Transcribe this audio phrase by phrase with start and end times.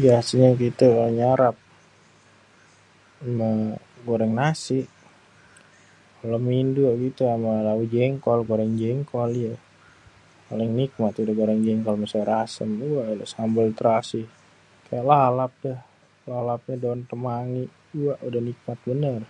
[0.00, 1.56] Biasenye kite kalo nyarap
[3.38, 3.48] ya,
[4.06, 4.78] goreng nasi.
[6.18, 9.30] Kalo mindo itu, ama lauk jengkol, goreng jengkol.
[10.48, 14.22] Paling nikmat udeh goreng jengkol sama sayur asem, waileh sambel terasi,
[14.88, 15.78] sama lalap, deh.
[16.30, 19.20] Lalapnye daon kemangi, beuhhh udeh nikmat bener.